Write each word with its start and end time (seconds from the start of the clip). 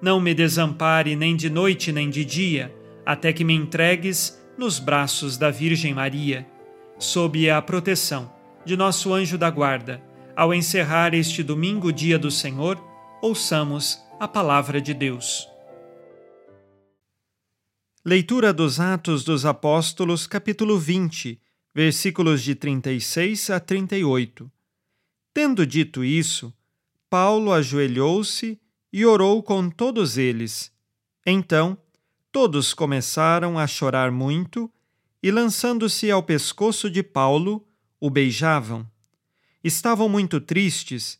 não 0.00 0.20
me 0.20 0.34
desampare 0.34 1.14
nem 1.14 1.36
de 1.36 1.50
noite 1.50 1.92
nem 1.92 2.08
de 2.08 2.24
dia, 2.24 2.74
até 3.04 3.32
que 3.32 3.44
me 3.44 3.54
entregues 3.54 4.40
nos 4.56 4.78
braços 4.78 5.36
da 5.36 5.50
Virgem 5.50 5.94
Maria, 5.94 6.46
sob 6.98 7.48
a 7.50 7.60
proteção 7.60 8.32
de 8.64 8.76
nosso 8.76 9.12
anjo 9.12 9.36
da 9.36 9.50
guarda. 9.50 10.02
Ao 10.36 10.54
encerrar 10.54 11.14
este 11.14 11.42
domingo, 11.42 11.92
dia 11.92 12.18
do 12.18 12.30
Senhor, 12.30 12.82
ouçamos 13.22 13.98
a 14.18 14.26
palavra 14.28 14.80
de 14.80 14.94
Deus. 14.94 15.48
Leitura 18.04 18.52
dos 18.52 18.80
Atos 18.80 19.24
dos 19.24 19.44
Apóstolos, 19.44 20.26
capítulo 20.26 20.78
20, 20.78 21.38
versículos 21.74 22.42
de 22.42 22.54
36 22.54 23.50
a 23.50 23.60
38. 23.60 24.50
Tendo 25.34 25.66
dito 25.66 26.02
isso, 26.02 26.52
Paulo 27.10 27.52
ajoelhou-se 27.52 28.58
e 28.92 29.04
orou 29.04 29.42
com 29.42 29.68
todos 29.70 30.16
eles. 30.18 30.72
Então, 31.26 31.78
Todos 32.32 32.72
começaram 32.72 33.58
a 33.58 33.66
chorar 33.66 34.12
muito 34.12 34.70
e, 35.20 35.32
lançando-se 35.32 36.10
ao 36.10 36.22
pescoço 36.22 36.88
de 36.88 37.02
Paulo, 37.02 37.66
o 37.98 38.08
beijavam. 38.08 38.88
Estavam 39.64 40.08
muito 40.08 40.40
tristes, 40.40 41.18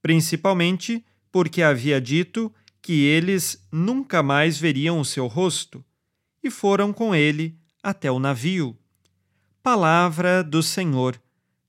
principalmente 0.00 1.04
porque 1.32 1.62
havia 1.62 2.00
dito 2.00 2.52
que 2.80 3.02
eles 3.02 3.66
nunca 3.72 4.22
mais 4.22 4.56
veriam 4.56 5.00
o 5.00 5.04
seu 5.04 5.26
rosto, 5.26 5.84
e 6.42 6.50
foram 6.50 6.92
com 6.92 7.14
ele 7.14 7.56
até 7.82 8.10
o 8.10 8.18
navio. 8.18 8.76
Palavra 9.62 10.44
do 10.44 10.62
Senhor. 10.62 11.20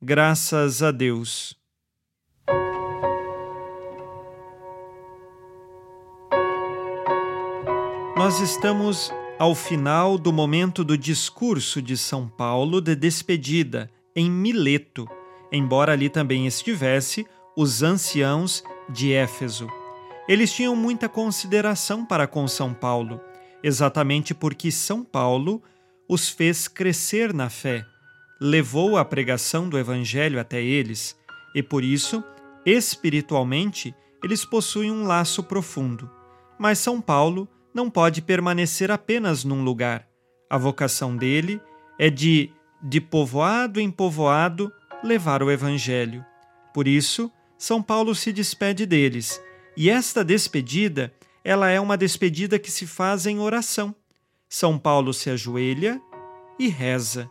Graças 0.00 0.82
a 0.82 0.90
Deus. 0.90 1.57
Nós 8.28 8.40
estamos 8.40 9.10
ao 9.38 9.54
final 9.54 10.18
do 10.18 10.30
momento 10.30 10.84
do 10.84 10.98
discurso 10.98 11.80
de 11.80 11.96
São 11.96 12.28
Paulo 12.28 12.78
de 12.78 12.94
despedida 12.94 13.90
em 14.14 14.30
Mileto, 14.30 15.08
embora 15.50 15.94
ali 15.94 16.10
também 16.10 16.46
estivesse 16.46 17.26
os 17.56 17.82
anciãos 17.82 18.62
de 18.86 19.14
Éfeso. 19.14 19.66
Eles 20.28 20.52
tinham 20.52 20.76
muita 20.76 21.08
consideração 21.08 22.04
para 22.04 22.26
com 22.26 22.46
São 22.46 22.74
Paulo, 22.74 23.18
exatamente 23.62 24.34
porque 24.34 24.70
São 24.70 25.02
Paulo 25.02 25.62
os 26.06 26.28
fez 26.28 26.68
crescer 26.68 27.32
na 27.32 27.48
fé, 27.48 27.82
levou 28.38 28.98
a 28.98 29.06
pregação 29.06 29.70
do 29.70 29.78
Evangelho 29.78 30.38
até 30.38 30.62
eles 30.62 31.16
e 31.54 31.62
por 31.62 31.82
isso, 31.82 32.22
espiritualmente, 32.66 33.94
eles 34.22 34.44
possuem 34.44 34.92
um 34.92 35.06
laço 35.06 35.42
profundo. 35.42 36.10
Mas 36.58 36.78
São 36.78 37.00
Paulo 37.00 37.48
não 37.74 37.90
pode 37.90 38.22
permanecer 38.22 38.90
apenas 38.90 39.44
num 39.44 39.62
lugar. 39.62 40.06
A 40.50 40.56
vocação 40.56 41.16
dele 41.16 41.60
é 41.98 42.08
de, 42.08 42.50
de 42.82 43.00
povoado 43.00 43.80
em 43.80 43.90
povoado, 43.90 44.72
levar 45.02 45.42
o 45.42 45.50
Evangelho. 45.50 46.24
Por 46.72 46.88
isso, 46.88 47.30
São 47.56 47.82
Paulo 47.82 48.14
se 48.14 48.32
despede 48.32 48.86
deles, 48.86 49.42
e 49.76 49.88
esta 49.90 50.24
despedida, 50.24 51.12
ela 51.44 51.68
é 51.70 51.78
uma 51.78 51.96
despedida 51.96 52.58
que 52.58 52.70
se 52.70 52.86
faz 52.86 53.26
em 53.26 53.38
oração. 53.38 53.94
São 54.48 54.78
Paulo 54.78 55.12
se 55.12 55.30
ajoelha 55.30 56.00
e 56.58 56.68
reza. 56.68 57.30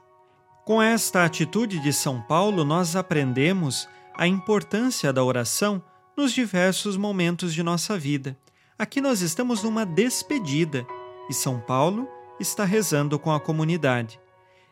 Com 0.66 0.82
esta 0.82 1.24
atitude 1.24 1.80
de 1.80 1.92
São 1.92 2.22
Paulo, 2.22 2.64
nós 2.64 2.96
aprendemos 2.96 3.88
a 4.16 4.28
importância 4.28 5.12
da 5.12 5.24
oração 5.24 5.84
nos 6.16 6.34
diversos 6.34 6.98
momentos 6.98 7.54
de 7.54 7.62
nossa 7.62 7.98
vida. 7.98 8.38
Aqui 8.80 9.02
nós 9.02 9.22
estamos 9.22 9.64
numa 9.64 9.84
despedida 9.84 10.86
e 11.28 11.34
São 11.34 11.60
Paulo 11.60 12.08
está 12.40 12.64
rezando 12.64 13.18
com 13.18 13.34
a 13.34 13.40
comunidade. 13.40 14.20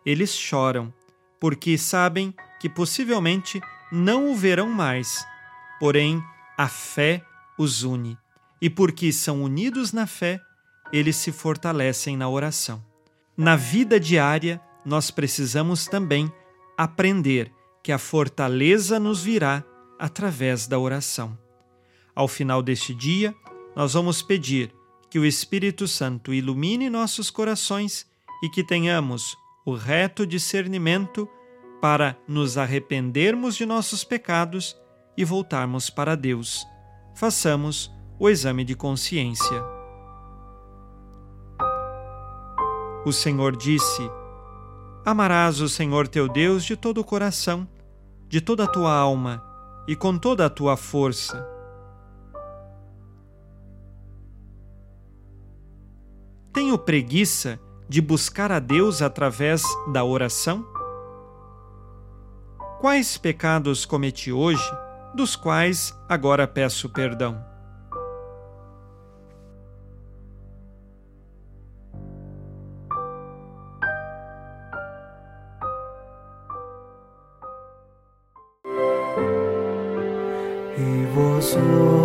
Eles 0.06 0.36
choram 0.36 0.94
porque 1.40 1.76
sabem 1.76 2.32
que 2.60 2.70
possivelmente 2.70 3.60
não 3.92 4.32
o 4.32 4.36
verão 4.36 4.70
mais, 4.70 5.26
porém 5.80 6.24
a 6.56 6.68
fé 6.68 7.26
os 7.58 7.82
une 7.82 8.16
e 8.62 8.70
porque 8.70 9.12
são 9.12 9.42
unidos 9.42 9.92
na 9.92 10.06
fé, 10.06 10.40
eles 10.94 11.16
se 11.16 11.32
fortalecem 11.32 12.16
na 12.16 12.30
oração. 12.30 12.84
Na 13.36 13.56
vida 13.56 14.00
diária, 14.00 14.62
nós 14.86 15.10
precisamos 15.10 15.88
também 15.88 16.32
aprender 16.78 17.52
que 17.82 17.92
a 17.92 17.98
fortaleza 17.98 19.00
nos 19.00 19.24
virá 19.24 19.64
através 19.98 20.68
da 20.68 20.78
oração. 20.78 21.38
Ao 22.14 22.28
final 22.28 22.62
deste 22.62 22.94
dia, 22.94 23.36
nós 23.76 23.94
vamos 23.94 24.22
pedir 24.22 24.74
que 25.10 25.20
o 25.20 25.26
Espírito 25.26 25.88
Santo 25.88 26.34
ilumine 26.34 26.90
nossos 26.90 27.30
corações 27.30 28.06
e 28.42 28.50
que 28.50 28.64
tenhamos 28.64 29.36
o 29.66 29.74
reto 29.74 30.26
discernimento 30.26 31.28
para 31.82 32.18
nos 32.28 32.58
arrependermos 32.58 33.56
de 33.56 33.66
nossos 33.66 34.04
pecados 34.04 34.76
e 35.18 35.26
voltarmos 35.26 35.90
para 35.90 36.16
Deus. 36.16 36.66
Façamos 37.16 37.92
o 38.18 38.30
exame 38.30 38.64
de 38.64 38.76
consciência. 38.76 39.64
O 43.06 43.12
Senhor 43.12 43.56
disse: 43.56 44.10
Amarás 45.06 45.60
o 45.60 45.68
Senhor 45.68 46.08
teu 46.08 46.28
Deus 46.28 46.64
de 46.64 46.76
todo 46.76 47.00
o 47.00 47.04
coração, 47.04 47.68
de 48.28 48.40
toda 48.40 48.64
a 48.64 48.68
tua 48.68 48.94
alma 48.94 49.44
e 49.88 49.96
com 49.96 50.18
toda 50.18 50.46
a 50.46 50.50
tua 50.50 50.76
força 50.76 51.55
Tenho 56.56 56.78
preguiça 56.78 57.60
de 57.90 58.00
buscar 58.00 58.50
a 58.50 58.60
Deus 58.60 59.02
através 59.02 59.62
da 59.92 60.06
oração? 60.06 60.66
Quais 62.80 63.18
pecados 63.18 63.84
cometi 63.84 64.32
hoje, 64.32 64.64
dos 65.14 65.36
quais 65.36 65.94
agora 66.08 66.48
peço 66.48 66.88
perdão? 66.88 67.44
E 80.78 82.05